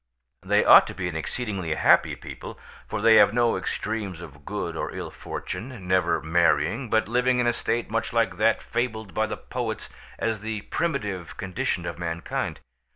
[0.41, 2.57] They ought to be an exceedingly happy people,
[2.87, 7.45] for they have no extremes of good or ill fortune; never marrying, but living in
[7.45, 12.61] a state much like that fabled by the poets as the primitive condition of mankind.